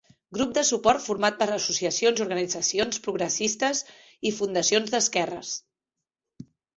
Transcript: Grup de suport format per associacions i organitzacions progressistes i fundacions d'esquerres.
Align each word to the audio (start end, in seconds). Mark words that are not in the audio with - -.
Grup 0.35 0.53
de 0.57 0.61
suport 0.67 1.01
format 1.09 1.35
per 1.41 1.47
associacions 1.57 2.21
i 2.21 2.23
organitzacions 2.25 3.01
progressistes 3.07 3.81
i 4.31 4.31
fundacions 4.39 4.95
d'esquerres. 4.95 5.53